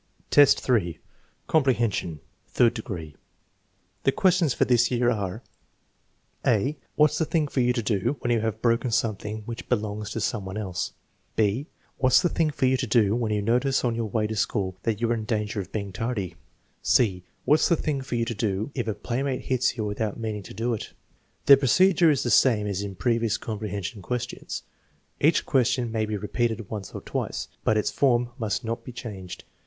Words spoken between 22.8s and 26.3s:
in previous comprehension questions. 1 Each question may be